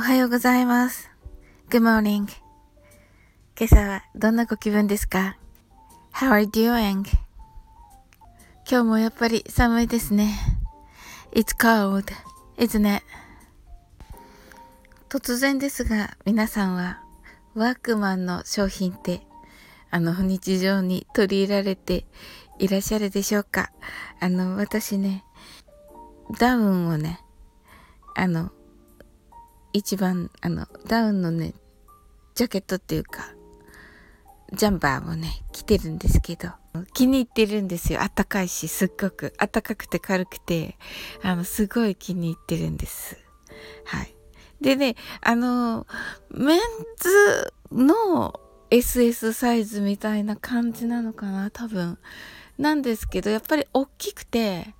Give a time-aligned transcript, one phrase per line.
[0.00, 1.10] おはようございます。
[1.68, 2.26] Good morning.
[3.54, 5.36] 今朝はどんなご気分ですか
[6.14, 7.04] ?How are you doing?
[8.66, 10.38] 今日もやっぱり寒いですね。
[11.32, 12.06] It's cold,
[12.56, 13.04] isn't it?
[15.10, 17.02] 突然ですが、皆さんは
[17.54, 19.20] ワークマンの商品って
[19.90, 22.06] あの日常に取り入れられて
[22.58, 23.70] いらっしゃるでしょうか？
[24.18, 25.26] あの私ね、
[26.38, 27.20] ダウンをね、
[28.16, 28.50] あの
[29.72, 31.54] 一番あのダウンのね
[32.34, 33.34] ジャケットっていうか
[34.52, 36.50] ジャンバーをね着てるんですけど
[36.94, 38.02] 気に入ってるんですよ。
[38.02, 39.32] あったかいしすっごく。
[39.38, 40.76] あったかくて軽くて
[41.22, 43.16] あのすごい気に入ってるんです。
[43.84, 44.14] はい。
[44.60, 45.86] でねあの
[46.30, 46.60] メン
[46.98, 48.40] ズの
[48.70, 51.98] SS サイズみたいな感じなのかな多分。
[52.58, 54.74] なんですけどやっぱり大きくて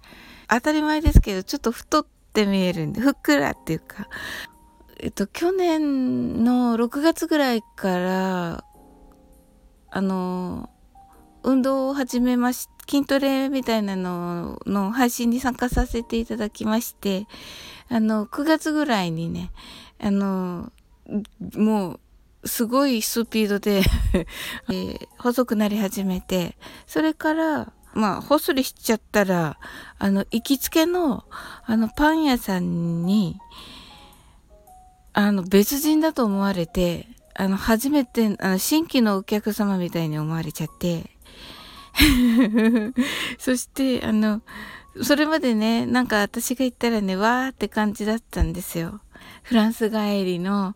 [0.49, 4.09] 当たり前ですけどちょっと太って見えるんでふっくらっていうか。
[5.03, 8.65] えっと、去年の6月ぐらいから、
[9.91, 10.69] あの、
[11.43, 17.27] 運動を始めまし、筋トレみたいなのの配信に参加させていただきまして、
[17.89, 19.53] あの、9月ぐらいにね、
[19.99, 20.71] あの、
[21.57, 22.01] もう、
[22.49, 23.83] すごいスピードで
[24.69, 29.59] えー、細くなり始めて、それから、まあ、ほすりしちゃったら、
[29.99, 31.25] あの、行きつけの、
[31.65, 33.39] あの、パン屋さんに、
[35.21, 41.11] あの、別人だと思われて、あの、初めて、あの、新規のお客様みたいに思われちゃって、
[43.39, 44.41] そして、あの、
[45.03, 49.03] それまでね、なんか私が言ったらね、わーって感じだったんですよ。
[49.43, 50.75] フランス帰りの、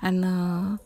[0.00, 0.80] あの、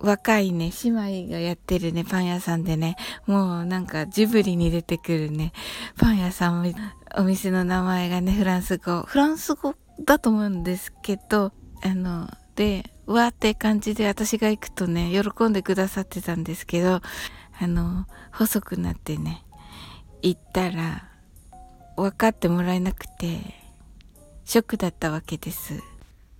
[0.00, 5.52] 若いね、姉妹がやってるね、パン屋さんでね、もうなんかジブリに出てくるね、
[5.96, 6.74] パン屋さん、
[7.16, 17.00] お店の名前がね、フランス語、フランス語だと思うんですけど、あの、で、わーって感じで私が行くとね、喜んでくださってたんですけど、
[17.58, 19.44] あの、細くなってね、
[20.22, 21.08] 行ったら、
[21.96, 23.54] 分かってもらえなくて、
[24.44, 25.82] ショックだったわけです。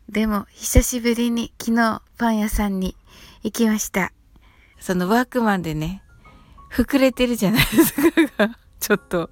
[0.09, 2.97] でも、久しぶりに昨日パン屋さんに
[3.43, 4.13] 行きました。
[4.79, 6.03] そのワークマンでね、
[6.73, 7.93] 膨れてるじゃないです
[8.37, 8.59] か。
[8.79, 9.31] ちょっと。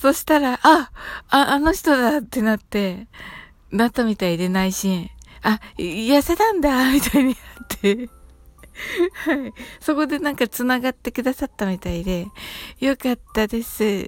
[0.00, 0.90] そしたら、あ、
[1.28, 3.08] あ、あの人だってなって、
[3.70, 5.10] なったみたいで内心。
[5.42, 8.08] あ、痩せたんだ みたいになって
[9.26, 9.52] はい。
[9.80, 12.26] そこでなんか繋がってくださったみたいで、
[12.80, 14.06] よかったです。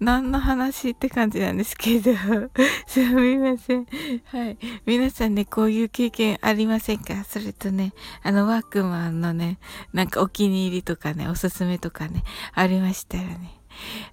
[0.00, 2.12] 何の話って感じなんですけど、
[2.86, 3.86] すみません。
[4.26, 4.58] はい。
[4.84, 7.24] 皆さんね、こういう経験ありませんか？
[7.24, 9.58] それとね、あの、ワークマンのね、
[9.92, 12.22] なんかお気に入りとかね、おすすめとかね、
[12.52, 13.60] ありましたらね、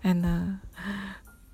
[0.03, 0.59] あの、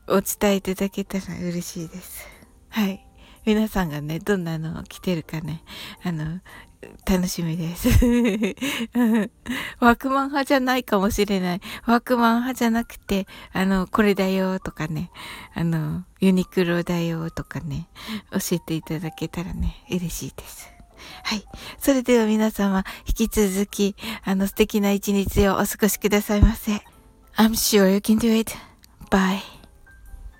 [0.07, 2.27] お伝えいただけたら嬉しいです。
[2.69, 3.04] はい。
[3.45, 5.63] 皆さんがね、どんなのを着てるかね、
[6.03, 6.41] あの、
[7.06, 7.89] 楽しみです。
[9.79, 11.61] ワークマン派じゃないかもしれない。
[11.85, 15.11] ワークマン派じゃなくて、あの、これだよとかね、
[15.53, 17.88] あの、ユニクロだよとかね、
[18.31, 20.69] 教えていただけたらね、嬉しいです。
[21.23, 21.45] はい。
[21.79, 26.83] それでは皆様、引き続き、あの、素敵な一日をお過ごしくださいませ。
[27.38, 28.51] I'm sure you can do it.
[29.09, 29.54] Bye.